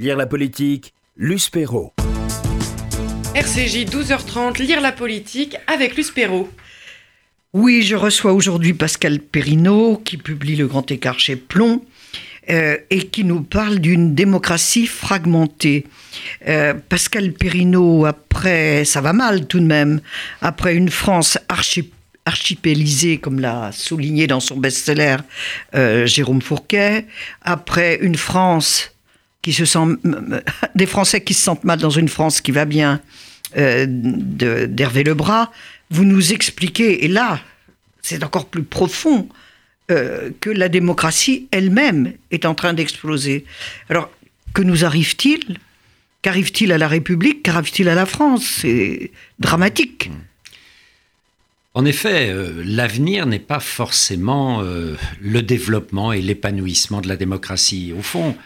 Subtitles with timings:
[0.00, 1.92] Lire la politique, Luce Perrault.
[3.34, 6.48] RCJ 12h30, Lire la politique avec Luce Perrault.
[7.52, 11.84] Oui, je reçois aujourd'hui Pascal Perrineau qui publie Le Grand Écart chez Plomb
[12.48, 15.84] euh, et qui nous parle d'une démocratie fragmentée.
[16.48, 20.00] Euh, Pascal Perrineau, après, ça va mal tout de même,
[20.40, 21.90] après une France archi
[22.24, 25.16] archipélisée, comme l'a souligné dans son best-seller
[25.74, 27.06] euh, Jérôme Fourquet,
[27.42, 28.89] après une France
[29.42, 29.78] qui se sent,
[30.74, 33.00] des Français qui se sentent mal dans une France qui va bien,
[33.56, 35.50] euh, d'Hervé Lebras,
[35.90, 37.40] vous nous expliquez, et là,
[38.02, 39.28] c'est encore plus profond,
[39.90, 43.44] euh, que la démocratie elle-même est en train d'exploser.
[43.88, 44.08] Alors,
[44.54, 45.58] que nous arrive-t-il?
[46.22, 47.42] Qu'arrive-t-il à la République?
[47.42, 48.44] Qu'arrive-t-il à la France?
[48.44, 50.10] C'est dramatique.
[51.74, 57.92] En effet, euh, l'avenir n'est pas forcément euh, le développement et l'épanouissement de la démocratie.
[57.96, 58.36] Au fond,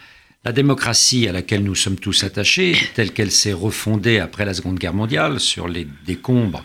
[0.45, 4.77] la démocratie à laquelle nous sommes tous attachés, telle qu'elle s'est refondée après la Seconde
[4.77, 6.63] Guerre mondiale sur les décombres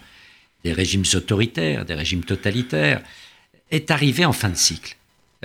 [0.65, 3.01] des régimes autoritaires, des régimes totalitaires,
[3.71, 4.97] est arrivée en fin de cycle.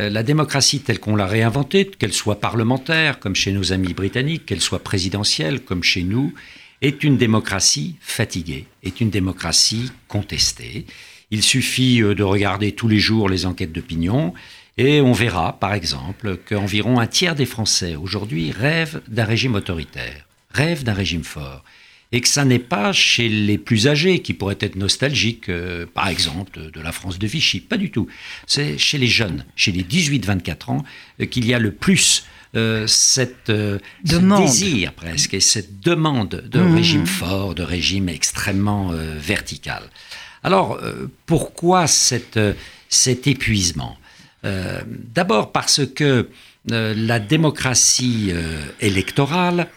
[0.01, 4.45] Euh, la démocratie telle qu'on l'a réinventée, qu'elle soit parlementaire, comme chez nos amis britanniques,
[4.45, 6.33] qu'elle soit présidentielle, comme chez nous,
[6.81, 10.85] est une démocratie fatiguée, est une démocratie contestée.
[11.31, 14.33] Il suffit euh, de regarder tous les jours les enquêtes d'opinion
[14.77, 20.25] et on verra, par exemple, qu'environ un tiers des Français aujourd'hui rêvent d'un régime autoritaire,
[20.51, 21.63] rêvent d'un régime fort.
[22.11, 26.07] Et que ça n'est pas chez les plus âgés qui pourraient être nostalgiques, euh, par
[26.07, 27.59] exemple, de la France de Vichy.
[27.59, 28.07] Pas du tout.
[28.47, 30.83] C'est chez les jeunes, chez les 18-24 ans,
[31.19, 36.59] euh, qu'il y a le plus euh, cette, ce désir presque et cette demande de
[36.59, 36.75] mmh.
[36.75, 39.83] régime fort, de régime extrêmement vertical.
[40.43, 40.79] Alors,
[41.25, 42.39] pourquoi cette,
[42.87, 43.97] cet épuisement?
[44.45, 46.29] Euh, d'abord parce que
[46.71, 49.67] euh, la démocratie euh, électorale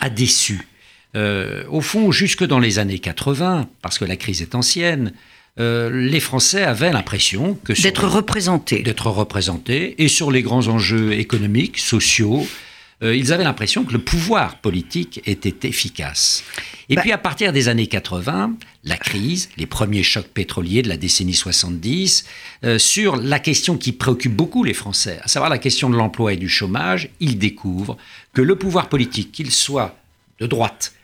[0.00, 0.66] a déçu.
[1.14, 5.12] au fond, jusque dans les années 80, parce que la crise est ancienne,
[5.58, 11.78] les Français avaient l'impression que d'être représentés, d'être représentés, et sur les grands enjeux économiques,
[11.78, 12.46] sociaux,
[13.02, 16.42] euh, ils avaient l'impression que le pouvoir politique était efficace.
[16.88, 20.88] Et bah puis à partir des années 80, la crise, les premiers chocs pétroliers de
[20.88, 22.24] la décennie 70,
[22.64, 26.32] euh, sur la question qui préoccupe beaucoup les Français, à savoir la question de l'emploi
[26.32, 27.98] et du chômage, ils découvrent
[28.32, 29.98] que le pouvoir politique, qu'il soit
[30.40, 30.94] de droite,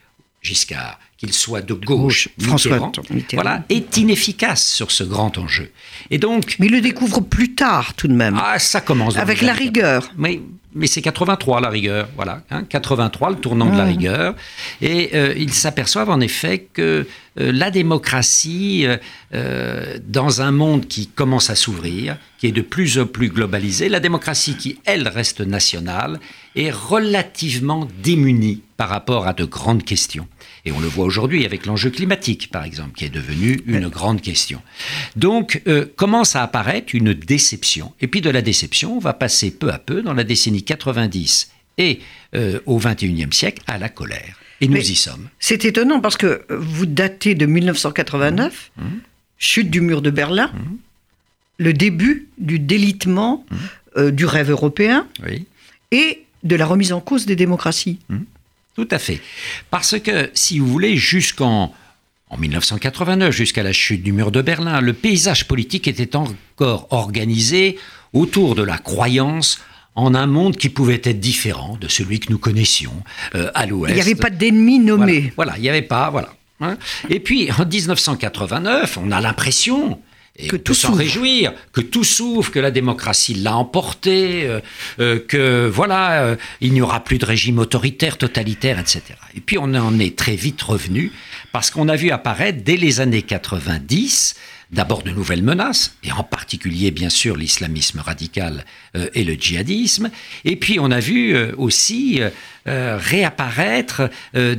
[0.40, 2.90] Giscard, qu'il soit de gauche, François
[3.34, 5.70] voilà, est inefficace sur ce grand enjeu.
[6.10, 8.40] Et donc, mais il le découvre plus tard tout de même.
[8.42, 10.10] Ah, ça commence avec la rigueur.
[10.16, 10.40] Mais
[10.74, 14.34] mais c'est 83 la rigueur, voilà, 83 hein, le tournant de la rigueur,
[14.80, 17.06] et euh, ils s'aperçoivent en effet que
[17.40, 18.86] euh, la démocratie,
[19.34, 23.88] euh, dans un monde qui commence à s'ouvrir, qui est de plus en plus globalisé,
[23.88, 26.20] la démocratie qui elle reste nationale
[26.56, 30.26] est relativement démunie par rapport à de grandes questions.
[30.64, 34.20] Et on le voit aujourd'hui avec l'enjeu climatique, par exemple, qui est devenu une grande
[34.20, 34.62] question.
[35.16, 37.92] Donc, euh, commence à apparaître une déception.
[38.00, 41.50] Et puis de la déception, on va passer peu à peu, dans la décennie 90
[41.78, 42.00] et
[42.34, 44.36] euh, au 21e siècle, à la colère.
[44.60, 45.28] Et nous y sommes.
[45.40, 48.82] C'est étonnant parce que vous datez de 1989, mmh.
[49.38, 50.58] chute du mur de Berlin, mmh.
[51.58, 53.56] le début du délitement mmh.
[53.96, 55.08] euh, du rêve européen
[55.90, 57.98] et de la remise en cause des démocraties.
[58.74, 59.20] Tout à fait.
[59.70, 61.74] Parce que, si vous voulez, jusqu'en
[62.32, 67.78] en 1989, jusqu'à la chute du mur de Berlin, le paysage politique était encore organisé
[68.14, 69.60] autour de la croyance
[69.94, 72.94] en un monde qui pouvait être différent de celui que nous connaissions
[73.34, 73.92] euh, à l'ouest.
[73.92, 75.30] Il n'y avait pas d'ennemis nommés.
[75.36, 76.32] Voilà, il n'y avait pas, voilà.
[76.60, 76.78] Hein.
[77.10, 80.00] Et puis en 1989, on a l'impression,
[80.36, 84.60] et que tout s'en réjouir, que tout s'ouvre, que la démocratie l'a emporté, euh,
[84.98, 89.02] euh, que voilà, euh, il n'y aura plus de régime autoritaire, totalitaire, etc.
[89.34, 91.12] Et puis on en est très vite revenu
[91.52, 94.34] parce qu'on a vu apparaître dès les années 90
[94.72, 98.64] d'abord de nouvelles menaces, et en particulier bien sûr l'islamisme radical
[99.14, 100.10] et le djihadisme,
[100.44, 102.20] et puis on a vu aussi
[102.68, 104.54] euh, réapparaître euh,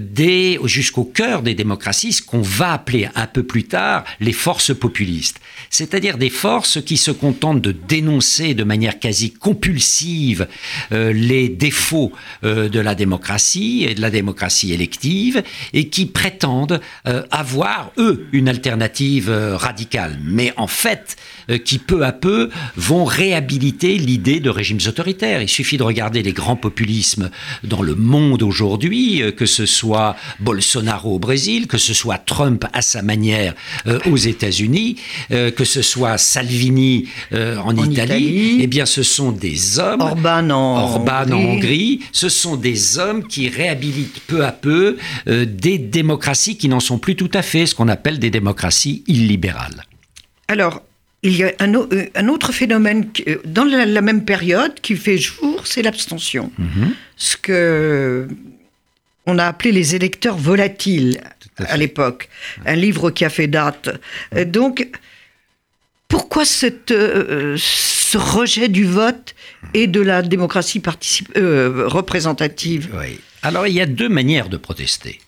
[0.65, 5.39] jusqu'au cœur des démocraties, ce qu'on va appeler un peu plus tard les forces populistes,
[5.69, 10.49] c'est-à-dire des forces qui se contentent de dénoncer de manière quasi compulsive
[10.91, 12.11] euh, les défauts
[12.43, 16.81] de la démocratie et de la démocratie élective, et qui prétendent
[17.31, 20.02] avoir, eux, une alternative radicale.
[20.23, 21.17] Mais en fait,
[21.49, 25.41] euh, qui peu à peu vont réhabiliter l'idée de régimes autoritaires.
[25.41, 27.29] Il suffit de regarder les grands populismes
[27.63, 32.65] dans le monde aujourd'hui, euh, que ce soit Bolsonaro au Brésil, que ce soit Trump
[32.71, 33.55] à sa manière
[33.87, 34.97] euh, aux États-Unis,
[35.29, 41.31] que ce soit Salvini en, Italie, eh bien ce sont des hommes, Orban en, Orban
[41.31, 46.79] en Hongrie, ce sont des hommes qui réhabilitent peu à peu des démocraties qui n'en
[46.79, 49.83] sont plus tout à fait ce qu'on appelle des démocraties illibérales.
[50.47, 50.81] Alors,
[51.21, 51.73] il y a un,
[52.15, 53.09] un autre phénomène
[53.45, 56.51] dans la, la, même période qui fait jour, c'est l'abstention.
[56.59, 56.89] -hmm.
[57.15, 58.27] Ce que
[59.25, 61.21] on a appelé les électeurs volatiles
[61.57, 62.29] à, à l'époque.
[62.65, 63.89] Un livre qui a fait date.
[64.47, 64.75] Donc,
[66.13, 69.33] pourquoi cette, euh, ce rejet du vote
[69.73, 70.81] et de la démocratie
[71.37, 72.89] euh, représentative?
[72.99, 73.19] Oui.
[73.41, 75.19] Alors, il y a deux manières de protester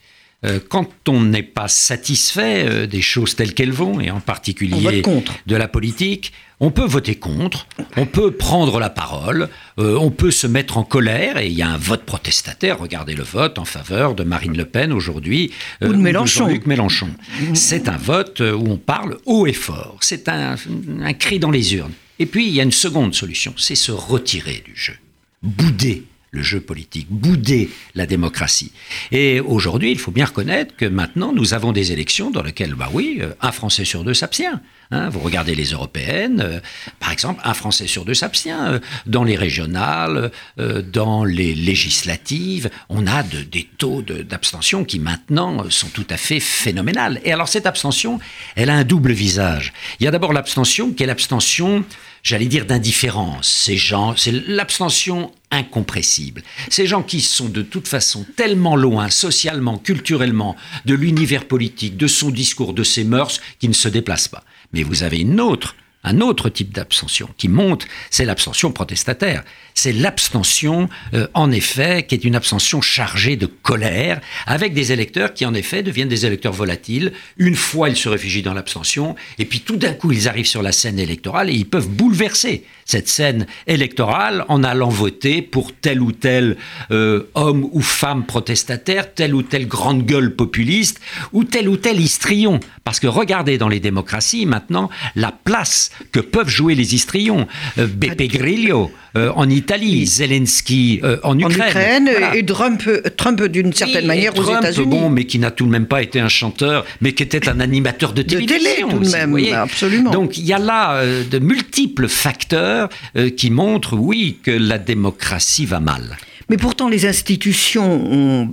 [0.69, 5.01] quand on n'est pas satisfait des choses telles qu'elles vont, et en particulier
[5.45, 10.31] de la politique, on peut voter contre, on peut prendre la parole, euh, on peut
[10.31, 12.79] se mettre en colère, et il y a un vote protestataire.
[12.79, 15.51] Regardez le vote en faveur de Marine Le Pen aujourd'hui,
[15.83, 16.45] euh, ou de Mélenchon.
[16.45, 17.09] Jean-Luc Mélenchon.
[17.53, 19.97] C'est un vote où on parle haut et fort.
[20.01, 20.55] C'est un,
[21.01, 21.93] un cri dans les urnes.
[22.19, 24.95] Et puis, il y a une seconde solution, c'est se retirer du jeu,
[25.43, 26.05] bouder
[26.35, 28.71] le jeu politique, bouder la démocratie.
[29.11, 32.89] Et aujourd'hui, il faut bien reconnaître que maintenant, nous avons des élections dans lesquelles, bah
[32.93, 34.59] oui, un Français sur deux s'abstient.
[34.91, 36.59] Hein, vous regardez les européennes, euh,
[36.99, 38.51] par exemple, un Français sur deux s'abstient.
[38.51, 44.99] Euh, dans les régionales, euh, dans les législatives, on a de, des taux d'abstention qui
[44.99, 47.19] maintenant sont tout à fait phénoménales.
[47.23, 48.19] Et alors cette abstention,
[48.55, 49.73] elle a un double visage.
[49.99, 51.83] Il y a d'abord l'abstention qui est l'abstention,
[52.25, 53.47] j'allais dire, d'indifférence.
[53.47, 56.41] Ces gens, c'est l'abstention incompressible.
[56.69, 62.07] Ces gens qui sont de toute façon tellement loin, socialement, culturellement, de l'univers politique, de
[62.07, 64.43] son discours, de ses mœurs, qui ne se déplacent pas.
[64.73, 65.75] Mais vous avez une autre,
[66.05, 69.43] un autre type d'abstention qui monte, c'est l'abstention protestataire.
[69.73, 75.33] C'est l'abstention, euh, en effet, qui est une abstention chargée de colère, avec des électeurs
[75.33, 77.11] qui, en effet, deviennent des électeurs volatiles.
[77.37, 80.61] Une fois, ils se réfugient dans l'abstention, et puis tout d'un coup, ils arrivent sur
[80.61, 86.01] la scène électorale et ils peuvent bouleverser cette scène électorale en allant voter pour tel
[86.01, 86.55] ou tel
[86.91, 91.01] euh, homme ou femme protestataire, telle ou telle grande gueule populiste,
[91.33, 92.59] ou tel ou tel histrion.
[92.83, 97.47] Parce que regardez dans les démocraties maintenant la place que peuvent jouer les histrions.
[97.79, 101.61] Euh, Beppe Grillo euh, en Italie, Zelensky euh, en Ukraine.
[101.61, 102.35] En Ukraine voilà.
[102.35, 102.83] et Trump,
[103.15, 104.87] Trump d'une certaine manière et Trump, aux États-Unis.
[104.87, 107.59] bon, mais qui n'a tout de même pas été un chanteur, mais qui était un
[107.59, 108.57] animateur de télévision.
[108.57, 109.53] De télé, tout de même, vous voyez.
[109.53, 110.11] absolument.
[110.11, 114.77] Donc il y a là euh, de multiples facteurs euh, qui montrent, oui, que la
[114.77, 116.17] démocratie va mal.
[116.49, 118.49] Mais pourtant, les institutions ont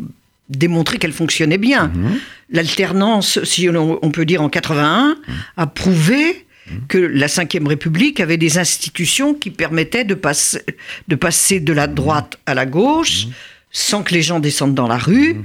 [0.49, 1.89] démontré qu'elles fonctionnaient bien.
[1.89, 2.03] Mhm.
[2.03, 2.19] Mmh.
[2.51, 5.33] L'alternance, si on, on, peut dire en 81, mmh.
[5.57, 6.45] a prouvé
[6.89, 10.61] que la Ve République avait des institutions qui permettaient de passer
[11.09, 13.31] de, passer de la droite à la gauche mmh.
[13.71, 15.43] sans que les gens descendent dans la rue,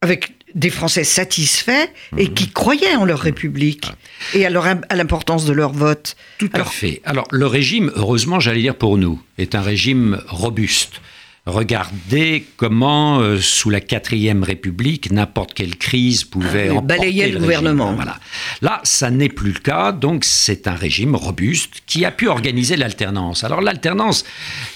[0.00, 3.90] avec des Français satisfaits et qui croyaient en leur République
[4.34, 6.16] et à, leur, à l'importance de leur vote.
[6.38, 7.02] Tout Alors, à fait.
[7.04, 11.00] Alors le régime, heureusement, j'allais dire pour nous, est un régime robuste.
[11.46, 17.40] Regardez comment, euh, sous la quatrième République, n'importe quelle crise pouvait euh, balayer le, le
[17.40, 17.92] gouvernement.
[17.92, 18.18] Voilà.
[18.62, 22.76] Là, ça n'est plus le cas, donc c'est un régime robuste qui a pu organiser
[22.76, 23.44] l'alternance.
[23.44, 24.24] Alors l'alternance,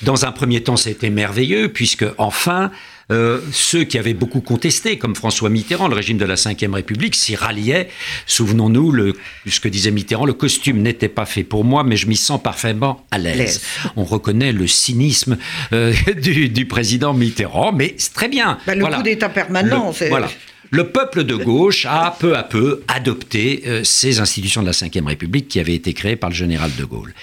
[0.03, 2.70] dans un premier temps, c'était merveilleux, puisque enfin,
[3.10, 7.14] euh, ceux qui avaient beaucoup contesté, comme François Mitterrand, le régime de la Ve République,
[7.14, 7.88] s'y ralliaient.
[8.26, 9.14] Souvenons-nous, le,
[9.46, 12.43] ce que disait Mitterrand, le costume n'était pas fait pour moi, mais je m'y sens
[12.43, 13.62] parfaitement à l'aise.
[13.96, 15.38] On reconnaît le cynisme
[15.72, 18.58] euh, du, du, président Mitterrand, mais c'est très bien.
[18.66, 18.99] Ben, le voilà.
[18.99, 20.08] coup d'État permanent, c'est...
[20.08, 20.28] Voilà.
[20.70, 25.06] Le peuple de gauche a peu à peu adopté euh, ces institutions de la Ve
[25.06, 27.15] République qui avaient été créées par le général de Gaulle.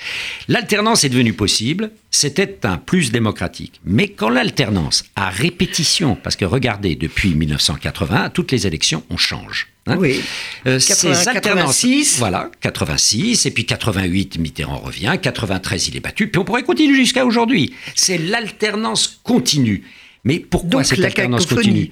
[0.47, 3.79] L'alternance est devenue possible, c'était un plus démocratique.
[3.85, 9.67] Mais quand l'alternance, à répétition, parce que regardez, depuis 1980, toutes les élections, on change.
[9.87, 10.21] Hein oui.
[10.65, 12.17] Euh, 80, 86.
[12.17, 16.95] Voilà, 86, et puis 88, Mitterrand revient, 93, il est battu, puis on pourrait continuer
[16.95, 17.75] jusqu'à aujourd'hui.
[17.93, 19.83] C'est l'alternance continue.
[20.23, 21.91] Mais pourquoi Donc, cette alternance continue?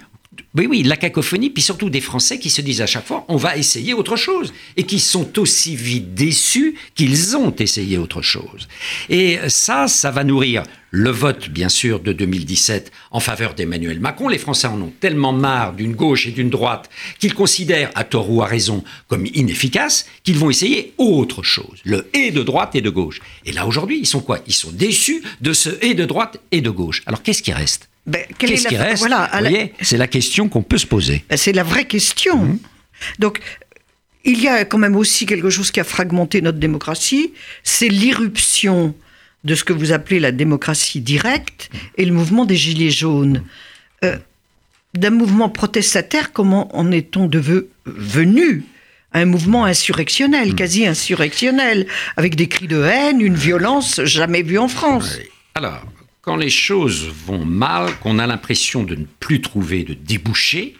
[0.56, 3.38] Oui, oui, la cacophonie, puis surtout des Français qui se disent à chaque fois, on
[3.38, 8.68] va essayer autre chose, et qui sont aussi vite déçus qu'ils ont essayé autre chose.
[9.10, 14.28] Et ça, ça va nourrir le vote, bien sûr, de 2017 en faveur d'Emmanuel Macron.
[14.28, 18.30] Les Français en ont tellement marre d'une gauche et d'une droite qu'ils considèrent, à tort
[18.30, 21.80] ou à raison, comme inefficaces, qu'ils vont essayer autre chose.
[21.84, 23.22] Le et de droite et de gauche.
[23.46, 24.40] Et là, aujourd'hui, ils sont quoi?
[24.46, 27.02] Ils sont déçus de ce et de droite et de gauche.
[27.08, 27.90] Alors, qu'est-ce qui reste?
[28.06, 29.30] Ben, Qu'est-ce qui reste voilà,
[29.82, 31.24] c'est la question qu'on peut se poser.
[31.30, 32.38] Ben, c'est la vraie question.
[32.38, 32.60] Mhm.
[33.20, 33.40] Donc,
[34.26, 37.34] il y a quand même aussi quelque chose qui a fragmenté notre démocratie,
[37.64, 38.96] c'est l'irruption
[39.44, 43.44] de ce que vous appelez la démocratie directe et le mouvement des Gilets jaunes.
[44.04, 44.18] Euh,
[44.94, 48.64] D'un mouvement protestataire, comment en est-on devenu
[49.12, 50.56] un mouvement insurrectionnel, Hmm.
[50.56, 55.26] quasi insurrectionnel, avec des cris de haine, une violence jamais vue en France Oui.
[55.56, 55.84] Alors,
[56.24, 60.76] quand les choses vont mal, qu'on a l'impression de ne plus trouver de débouché,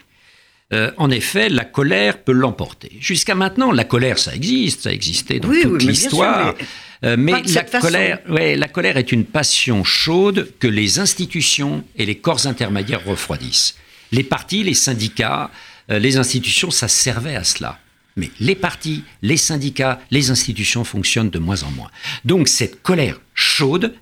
[0.72, 2.90] euh, en effet, la colère peut l'emporter.
[2.98, 6.56] Jusqu'à maintenant, la colère, ça existe, ça existait dans Oui, toute oui, mais l'histoire.
[6.56, 6.66] sûr,
[7.04, 12.06] Euh, mais la colère, ouais, la colère est une passion chaude que les institutions et
[12.06, 13.76] les corps intermédiaires refroidissent.
[14.10, 15.50] Les partis, les syndicats,
[15.90, 17.78] euh, les institutions, ça servait à cela.
[18.16, 21.90] Mais les partis, les syndicats, les institutions fonctionnent de moins en moins.
[22.24, 23.92] Donc cette colère chaude,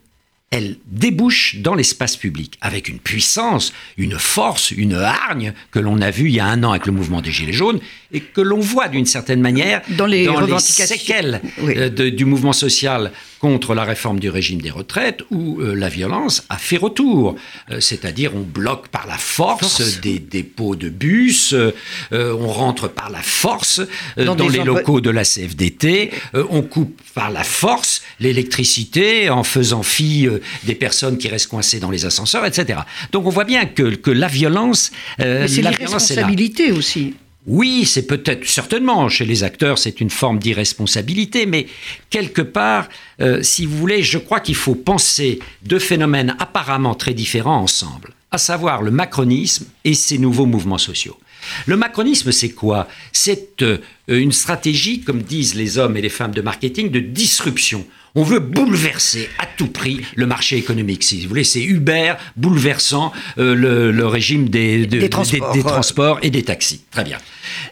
[0.53, 6.11] elle débouche dans l'espace public avec une puissance, une force, une hargne que l'on a
[6.13, 7.81] vu il y a un an avec le mouvement des Gilets jaunes
[8.13, 10.87] et que l'on voit d'une certaine manière Dans les revendications.
[10.87, 11.73] séquelles Oui.
[11.77, 15.89] euh, de- du mouvement social contre la réforme du régime des retraites où euh, la
[15.89, 17.35] violence a fait retour.
[17.71, 20.01] Euh, C'est-à-dire on bloque par la force, Force.
[20.01, 21.73] des dépôts de bus, euh,
[22.13, 23.81] on rentre par la force
[24.17, 26.11] Dans dans, les locaux de la CFDT,
[26.51, 30.29] on coupe par la force l'électricité en faisant fi
[30.65, 32.81] des personnes qui restent coincées dans les ascenseurs, etc.
[33.13, 37.15] Donc on voit bien que, que la violence, euh, Mais c'est la l'irresponsabilité aussi.
[37.47, 41.67] Oui, c'est peut-être, certainement, chez les acteurs, c'est une forme d'irresponsabilité, mais
[42.09, 42.89] quelque part,
[43.21, 48.15] euh, si vous voulez, je crois qu'il faut penser deux phénomènes apparemment très différents ensemble,
[48.31, 51.19] à savoir le macronisme et ses nouveaux mouvements sociaux.
[51.67, 52.87] Le macronisme, c'est quoi?
[53.11, 57.85] C'est euh, une stratégie, comme disent les hommes et les femmes de marketing, de disruption.
[58.15, 61.45] On veut bouleverser à tout prix le marché économique, si vous voulez.
[61.45, 65.53] C'est Uber bouleversant euh, le, le régime des, de- Des transports.
[65.55, 66.83] des transports et des taxis.
[66.91, 67.17] Très bien.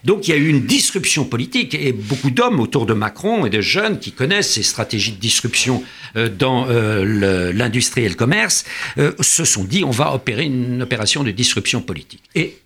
[0.05, 3.51] Donc il y a eu une disruption politique et beaucoup d'hommes autour de Macron et
[3.51, 5.85] de jeunes qui connaissent ces stratégies de disruption
[6.17, 8.65] euh, dans euh, l'industrie et le commerce
[8.99, 12.23] euh, se sont dit on va opérer une opération de disruption politique.
[12.35, 12.57] Et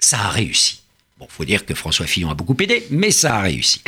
[0.00, 0.80] ça a réussi.
[1.20, 3.82] Bon, faut dire que François Fillon a beaucoup aidé, mais ça a réussi.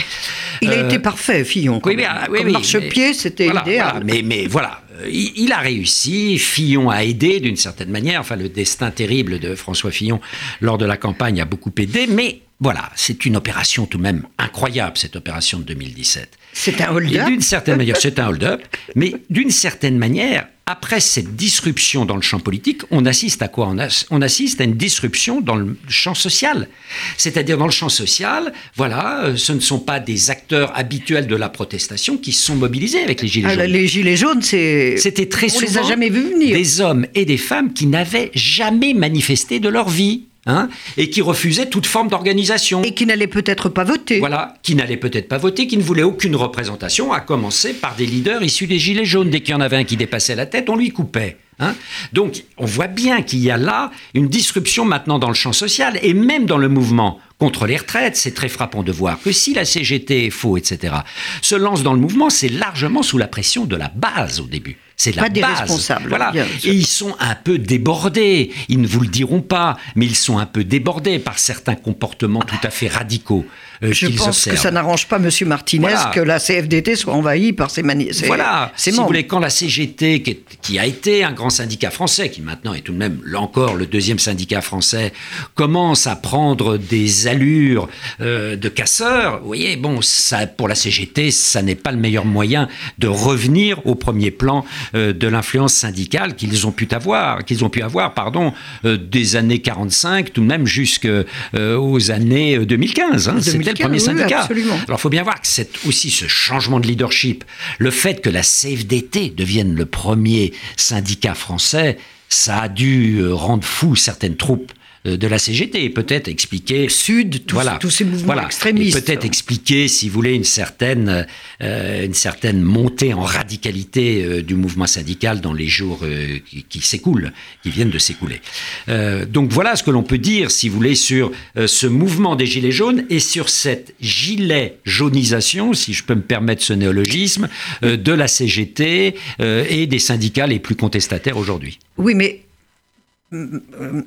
[0.63, 1.81] Il a Euh, été parfait, Fillon.
[1.81, 3.91] quand oui, mais, ah, oui, Comme oui, marchepied, c'était voilà, idéal.
[3.91, 4.05] voilà.
[4.05, 6.39] mais, mais voilà, il, il a réussi.
[6.39, 8.21] Fillon a aidé d'une certaine manière.
[8.21, 10.21] Enfin, le destin terrible de François Fillon
[10.61, 12.07] lors de la campagne a beaucoup aidé.
[12.09, 16.39] Mais voilà, c'est une opération tout de même incroyable, cette opération de 2017.
[16.53, 17.27] C'est un hold-up.
[17.27, 18.63] d'une certaine manière, c'est un hold-up,
[18.95, 23.67] mais d'une certaine manière, après cette disruption dans le champ politique, on assiste à quoi?
[23.69, 26.69] On, as- on assiste à une disruption dans le champ social.
[27.17, 31.35] C'est-à-dire dans le champ social, voilà, euh, ce ne sont pas des acteurs habituels de
[31.35, 33.65] la protestation qui se sont mobilisés avec les Gilets Ah, jaunes.
[33.65, 34.82] les gilets jaunes, c'est.
[34.97, 36.57] C'était très On souvent les a jamais vus venir.
[36.57, 40.23] des hommes et des femmes qui n'avaient jamais manifesté de leur vie.
[40.47, 42.83] hein, et qui refusaient toute forme d'organisation.
[42.83, 44.19] Et qui n'allaient peut-être pas voter.
[44.19, 48.07] Voilà, qui n'allaient peut-être pas voter, qui ne voulaient aucune représentation, à commencer par des
[48.07, 49.31] leaders issus des Gilets jaunes.
[49.31, 51.37] Dès qu'il y en avait un qui dépassait la tête, on lui coupait.
[51.63, 51.75] Hein.
[52.13, 55.99] Donc, on voit bien qu'il y a là une disruption maintenant dans le champ social
[56.03, 58.17] et même dans le mouvement contre les retraites.
[58.17, 60.95] C'est très frappant de voir que si la CGT est faux, etc.,
[61.41, 64.77] se lance dans le mouvement, c'est largement sous la pression de la base au début.
[64.97, 65.61] C'est la Pas des base.
[65.61, 66.33] responsables, Voilà.
[66.63, 68.53] Et ils sont un peu débordés.
[68.69, 72.43] Ils ne vous le diront pas, mais ils sont un peu débordés par certains comportements
[72.43, 73.45] tout à fait radicaux
[73.91, 74.57] Je qu'ils pense observent.
[74.57, 75.29] que ça n'arrange pas M.
[75.47, 76.11] Martinez Voilà.
[76.15, 79.41] que la CFDT soit envahie par ses, mani- ses- Voilà, ses si vous voulez, quand
[79.41, 82.93] la CGT, qui, est- qui a été un grand syndicat français, qui maintenant est tout
[82.93, 85.13] de même, là encore, le deuxième syndicat français,
[85.55, 87.89] commence à prendre des allures
[88.21, 92.25] euh, de casseurs, vous voyez, bon, ça, pour la CGT, ça n'est pas le meilleur
[92.25, 97.65] moyen de revenir au premier plan euh, de l'influence syndicale qu'ils ont pu avoir, qu'ils
[97.65, 98.53] ont pu avoir, pardon,
[98.85, 103.29] euh, des années 45, tout de même jusqu'aux années euh, 2015.
[103.29, 103.37] hein.
[103.41, 104.41] C'était le 2015, premier oui, syndicat.
[104.41, 104.75] absolument.
[104.87, 107.45] Alors, il faut bien voir que c'est aussi ce changement de leadership,
[107.79, 111.99] le fait que la CFDT devienne le premier syndicat français,
[112.29, 114.73] ça a dû euh, rendre fou certaines troupes
[115.05, 118.45] de la CGT et peut-être expliquer Sud, tous- tous ces mouvements voilà.
[118.47, 119.05] extrémistes.
[119.05, 121.27] Peut-être expliquer, si vous voulez, une certaine,
[121.63, 126.63] euh, une certaine montée en radicalité euh, du mouvement syndical dans les jours euh, qui,
[126.63, 127.33] qui s'écoulent,
[127.63, 128.41] qui viennent de s'écouler.
[128.89, 132.37] Euh, donc voilà ce que l'on peut dire, si vous voulez, sur euh, ce mouvement
[132.37, 137.49] des gilets jaunes et sur cette gilet jaunisation, si je peux me permettre ce néologisme,
[137.83, 141.79] euh, de la CGT euh, et des syndicats les plus contestataires aujourd'hui.
[141.99, 142.52] Oui, mais euh,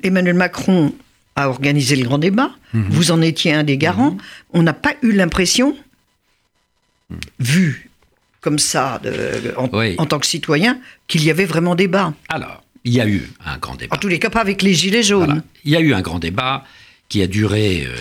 [0.02, 0.94] Emmanuel Macron
[1.34, 2.50] a organisé le grand débat.
[2.72, 2.86] Mhm.
[2.90, 4.16] Vous en étiez un des garants.
[4.52, 5.76] On n'a pas eu l'impression,
[7.10, 7.18] Mhm.
[7.40, 7.90] vu
[8.40, 9.94] comme ça, de- en, Oui.
[9.98, 10.78] en tant que citoyen,
[11.08, 12.14] qu'il y avait vraiment débat.
[12.28, 13.94] Alors, il y a eu un grand débat.
[13.96, 15.24] En tous les cas, pas avec les gilets jaunes.
[15.26, 15.42] Voilà.
[15.64, 16.64] Il y a eu un grand débat
[17.08, 17.94] qui a duré euh,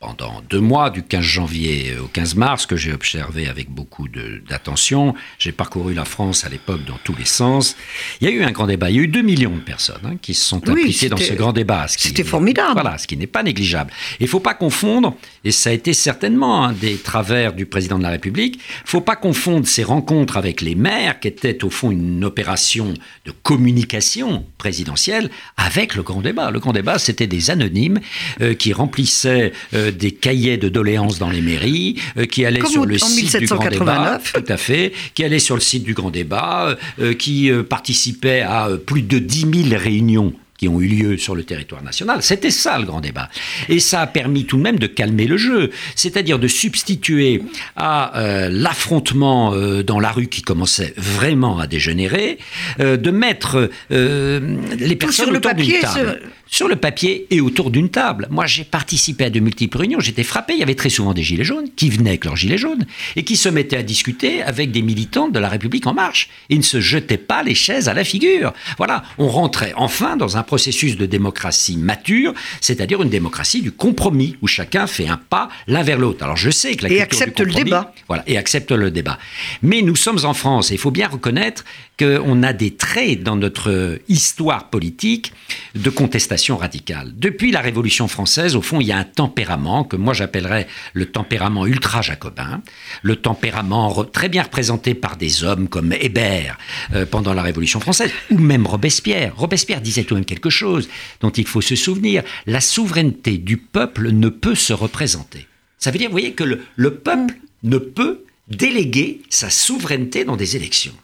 [0.00, 4.06] pendant deux mois, du 15 janvier au 15 mars, que j'ai observé avec beaucoup
[4.48, 5.14] d'attention.
[5.40, 7.76] J'ai parcouru la France à l'époque dans tous les sens.
[8.20, 8.90] Il y a eu un grand débat.
[8.90, 11.32] Il y a eu 2 millions de personnes hein, qui se sont impliquées dans ce
[11.32, 11.86] grand débat.
[11.88, 12.74] C'était formidable.
[12.74, 13.90] Voilà, ce qui n'est pas négligeable.
[14.20, 17.98] Il ne faut pas confondre, et ça a été certainement un des travers du président
[17.98, 21.64] de la République, il ne faut pas confondre ces rencontres avec les maires, qui étaient
[21.64, 26.52] au fond une opération de communication présidentielle, avec le grand débat.
[26.52, 27.98] Le grand débat, c'était des anonymes
[28.40, 29.52] euh, qui remplissaient...
[29.74, 33.46] Euh, des cahiers de doléances dans les mairies, euh, qui allaient sur le site du
[33.46, 37.50] Grand Débat, tout à fait, qui allaient sur le site du Grand Débat, euh, qui
[37.50, 41.82] euh, participaient à plus de 10 000 réunions qui ont eu lieu sur le territoire
[41.82, 42.22] national.
[42.22, 43.30] C'était ça le grand débat.
[43.68, 47.42] Et ça a permis tout de même de calmer le jeu, c'est-à-dire de substituer
[47.76, 52.38] à euh, l'affrontement euh, dans la rue qui commençait vraiment à dégénérer,
[52.80, 56.20] euh, de mettre les personnes sur le autour table.
[56.50, 58.26] Sur le papier et autour d'une table.
[58.30, 61.22] Moi, j'ai participé à de multiples réunions, j'étais frappé, il y avait très souvent des
[61.22, 62.86] gilets jaunes qui venaient avec leurs gilets jaunes
[63.16, 66.30] et qui se mettaient à discuter avec des militants de la République en marche.
[66.48, 68.54] Ils ne se jetaient pas les chaises à la figure.
[68.78, 74.36] Voilà, on rentrait enfin dans un processus de démocratie mature, c'est-à-dire une démocratie du compromis,
[74.40, 76.24] où chacun fait un pas l'un vers l'autre.
[76.24, 77.92] Alors je sais que la et accepte le débat.
[78.08, 79.18] Voilà, et accepte le débat.
[79.62, 81.64] Mais nous sommes en France, et il faut bien reconnaître
[81.98, 85.32] qu'on a des traits dans notre histoire politique
[85.74, 87.12] de contestation radicale.
[87.16, 91.06] Depuis la Révolution française, au fond, il y a un tempérament que moi j'appellerais le
[91.06, 92.62] tempérament ultra-jacobin,
[93.02, 96.58] le tempérament très bien représenté par des hommes comme Hébert
[96.94, 99.34] euh, pendant la Révolution française, ou même Robespierre.
[99.36, 100.88] Robespierre disait tout de même quelque chose
[101.20, 102.22] dont il faut se souvenir.
[102.46, 105.46] La souveraineté du peuple ne peut se représenter.
[105.78, 110.56] Ça veut dire, vous voyez, que le, peuple ne peut déléguer sa souveraineté dans des
[110.56, 110.94] élections.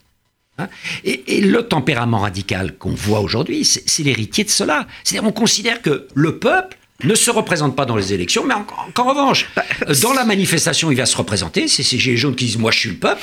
[0.58, 0.68] Hein.
[1.04, 4.86] et, le tempérament radical qu'on voit aujourd'hui, c'est l'héritier de cela.
[5.02, 9.04] C'est-à-dire, on considère que le peuple ne se représente pas dans les élections, mais en,
[9.04, 9.64] revanche, bah,
[10.02, 11.66] dans la manifestation, il va se représenter.
[11.66, 13.20] C'est ces gilets jaunes qui disent Moi, je suis le peuple.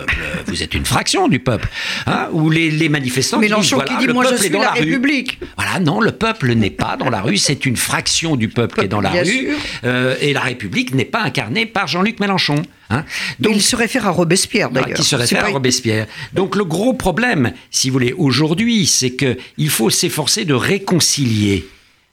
[0.00, 1.68] Euh, vous êtes une fraction du peuple.
[2.06, 4.72] Hein, ou les, les manifestants Mélenchon disent, voilà, qui dit, moi je suis dans la,
[4.72, 5.38] République.
[5.56, 8.84] Voilà, non, le peuple n'est pas dans la rue, c'est une fraction du peuple qui
[8.84, 9.50] est dans la rue.
[9.84, 12.62] Euh, et la République n'est pas incarnée par Jean-Luc Mélenchon.
[12.90, 13.04] Hein.
[13.38, 14.96] Donc, il se réfère à Robespierre d'ailleurs.
[14.96, 16.06] Qui se réfère à Robespierre.
[16.32, 21.66] Donc le gros problème, si vous voulez, aujourd'hui, c'est qu'il faut s'efforcer de réconcilier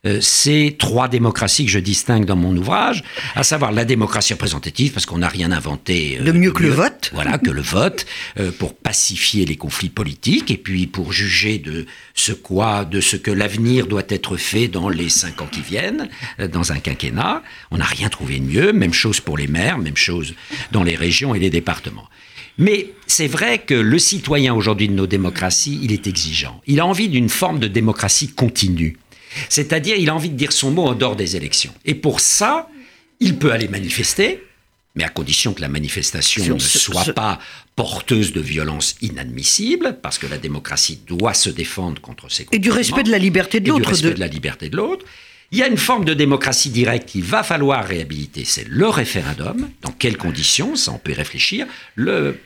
[0.08, 3.04] euh, ces trois démocraties que je distingue dans mon ouvrage,
[3.36, 6.70] à savoir la démocratie représentative, parce qu'on n'a rien inventé euh, de mieux que le
[6.70, 8.06] vote, voilà, que le vote,
[8.39, 13.17] euh, pour pacifier les conflits politiques et puis pour juger de ce quoi, de ce
[13.17, 16.10] que l'avenir doit être fait dans les cinq ans qui viennent,
[16.52, 17.43] dans un quinquennat.
[17.72, 18.74] On n'a rien trouvé de mieux.
[18.74, 20.34] Même chose pour les maires, même chose
[20.72, 22.08] dans les régions et les départements.
[22.58, 26.62] Mais c'est vrai que le citoyen aujourd'hui de nos démocraties, il est exigeant.
[26.65, 28.98] Il a envie d'une forme de démocratie continue.
[29.50, 31.74] C'est-à-dire, il a envie de dire son mot en dehors des élections.
[31.86, 32.70] Et pour ça,
[33.20, 34.44] il peut aller manifester,
[34.96, 37.40] mais à condition que la manifestation ne soit pas
[37.76, 42.72] porteuse de violences inadmissibles, parce que la démocratie doit se défendre contre ces Et du
[42.72, 43.82] respect de la liberté de l'autre.
[43.82, 45.06] du respect de la liberté de l'autre.
[45.52, 49.70] Il y a une forme de démocratie directe qu'il va falloir réhabiliter, c'est le référendum.
[49.82, 51.68] Dans quelles conditions Ça, on peut y réfléchir.
[51.96, 52.38] Le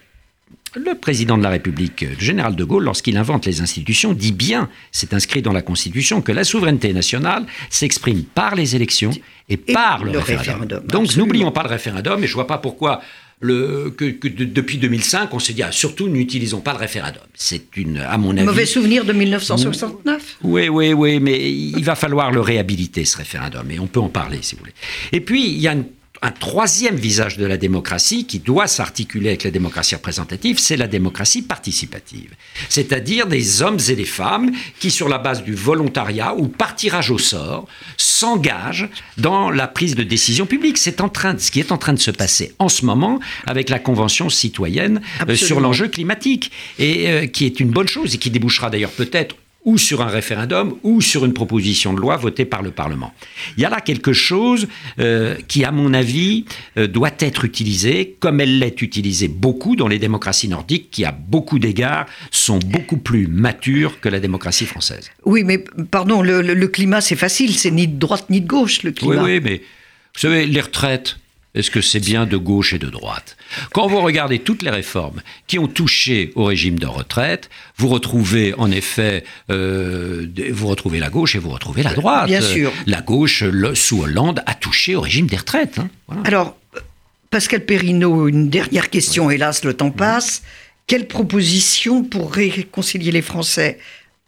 [0.75, 4.69] le président de la République, le général de Gaulle, lorsqu'il invente les institutions, dit bien,
[4.91, 9.11] c'est inscrit dans la Constitution, que la souveraineté nationale s'exprime par les élections
[9.49, 10.83] et, par le, référendum.
[10.87, 13.01] Donc n'oublions pas le référendum, et je ne vois pas pourquoi
[13.41, 17.23] le, que, depuis 2005, on se dit ah, surtout n'utilisons pas le référendum.
[17.33, 18.45] C'est une, à mon avis.
[18.45, 23.69] Mauvais souvenir de 1969 Oui, oui, oui, mais il va falloir le réhabiliter, ce référendum,
[23.71, 24.73] et on peut en parler si vous voulez.
[25.11, 25.85] Et puis, il y a une
[26.23, 30.87] un troisième visage de la démocratie qui doit s'articuler avec la démocratie représentative, c'est la
[30.87, 32.29] démocratie participative.
[32.69, 37.09] C'est-à-dire des hommes et des femmes qui, sur la base du volontariat ou par tirage
[37.09, 40.77] au sort, s'engagent dans la prise de décision publique.
[40.77, 43.69] C'est en train, ce qui est en train de se passer en ce moment avec
[43.69, 48.17] la Convention citoyenne euh, sur l'enjeu climatique, et euh, qui est une bonne chose et
[48.19, 52.45] qui débouchera d'ailleurs peut-être ou sur un référendum ou sur une proposition de loi votée
[52.45, 53.13] par le Parlement.
[53.57, 54.67] Il y a là quelque chose
[54.99, 56.45] euh, qui, à mon avis,
[56.77, 61.11] euh, doit être utilisé, comme elle l'est utilisée beaucoup dans les démocraties nordiques, qui, à
[61.11, 65.11] beaucoup d'égards, sont beaucoup plus matures que la démocratie française.
[65.25, 68.83] Oui, mais pardon, le, le climat, c'est facile, c'est ni de droite ni de gauche,
[68.83, 69.23] le climat.
[69.23, 69.57] Oui, oui, mais
[70.15, 71.17] vous savez, les retraites,
[71.53, 73.35] est-ce que c'est bien de gauche et de droite
[73.73, 78.53] Quand vous regardez toutes les réformes qui ont touché au régime de retraite, vous retrouvez
[78.57, 82.27] en effet, euh, vous retrouvez la gauche et vous retrouvez la droite.
[82.27, 82.71] Bien sûr.
[82.85, 85.79] La gauche, sous Hollande, a touché au régime des retraites.
[85.79, 86.23] Hein.
[86.23, 86.55] Alors,
[87.29, 90.43] Pascal Perrineau, une dernière question, hélas, le temps passe.
[90.87, 93.79] Quelle proposition pour réconcilier les Français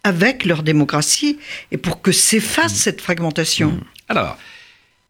[0.03, 1.39] avec leur démocratie
[1.71, 3.79] et pour que s'efface cette fragmentation?
[4.09, 4.37] Alors,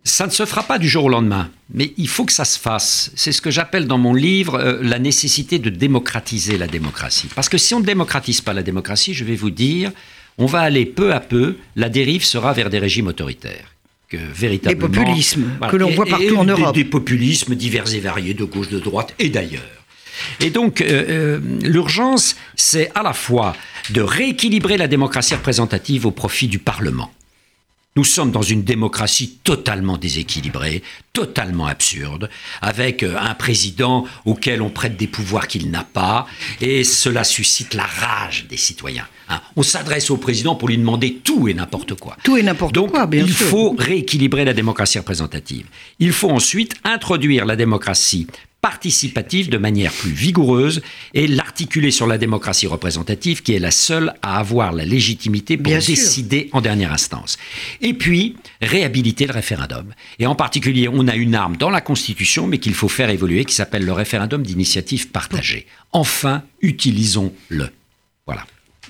[0.03, 2.59] ça ne se fera pas du jour au lendemain, mais il faut que ça se
[2.59, 3.11] fasse.
[3.15, 7.29] C'est ce que j'appelle dans mon livre euh, la nécessité de démocratiser la démocratie.
[7.33, 9.91] Parce que si on ne démocratise pas la démocratie, je vais vous dire,
[10.37, 13.71] on va aller peu à peu, la dérive sera vers des régimes autoritaires.
[14.09, 16.75] Que, véritablement, des populismes que l'on voit partout en Europe.
[16.75, 19.61] Des, populismes divers et variés, de gauche, de droite et d'ailleurs.
[20.39, 23.55] Et donc, euh, euh, l'urgence, c'est à la fois
[23.89, 27.11] de rééquilibrer la démocratie représentative au profit du Parlement.
[27.95, 30.81] Nous sommes dans une démocratie totalement déséquilibrée,
[31.13, 32.27] totalement absurde,
[32.59, 36.25] avec euh, un président auquel on prête des pouvoirs qu'il n'a pas,
[36.59, 39.07] et cela suscite la rage des citoyens.
[39.29, 39.41] Hein.
[39.55, 42.17] On s'adresse au président pour lui demander tout et n'importe quoi.
[42.23, 43.45] Tout et n'importe quoi, bien il sûr.
[43.45, 45.67] Il faut rééquilibrer la démocratie représentative.
[45.99, 48.25] Il faut ensuite introduire la démocratie
[48.63, 50.81] participative de manière plus vigoureuse
[51.13, 55.73] et l'articuler sur la démocratie représentative qui est la seule à avoir la légitimité pour
[55.73, 57.37] décider en dernière instance.
[57.81, 59.93] Et puis, réhabiliter le référendum.
[60.17, 63.43] Et en particulier, on a une arme dans la Constitution, mais qu'il faut faire évoluer,
[63.43, 65.67] qui s'appelle le référendum d'initiative partagée.
[65.91, 67.69] Enfin, utilisons-le.
[68.25, 68.45] Voilà.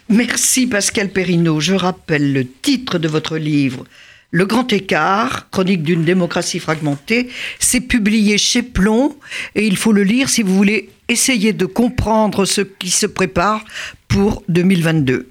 [0.08, 1.60] Merci Pascal Perrineau.
[1.60, 3.86] Je rappelle le titre de votre livre,
[4.34, 9.16] le Grand Écart, chronique d'une démocratie fragmentée, c'est publié chez Plomb
[9.54, 13.64] et il faut le lire si vous voulez essayer de comprendre ce qui se prépare
[14.08, 15.30] pour 2022.